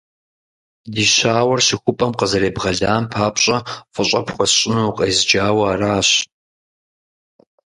[0.93, 3.57] Ди щауэр щыхупӀэм къызэребгъэлам папщӀэ
[3.93, 6.09] фӀыщӀэ пхуэсщӀыну укъезджауэ аращ.